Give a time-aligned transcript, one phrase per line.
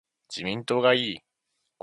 [0.29, 1.19] 自民党がいい